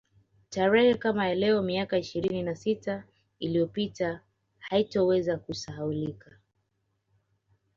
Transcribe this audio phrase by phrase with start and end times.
[0.49, 3.03] Tarehe kama ya leo miaka ishirini na sita
[3.39, 4.21] iliyopita
[4.59, 6.31] haitoweza kusahaulika